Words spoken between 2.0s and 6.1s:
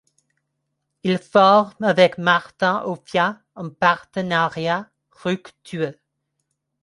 Martin Offiah un partenariat fructueux.